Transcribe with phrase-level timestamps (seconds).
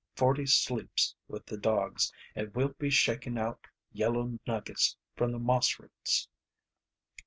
[0.15, 3.61] Forty sleeps with the dogs, and we'll be shaking out
[3.93, 6.27] yellow nuggets from the moss roots.